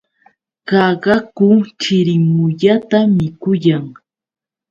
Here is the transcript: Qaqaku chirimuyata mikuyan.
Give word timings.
Qaqaku 0.69 1.47
chirimuyata 1.81 2.99
mikuyan. 3.15 3.85